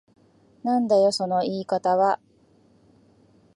[0.63, 2.19] なんだよその言い方は。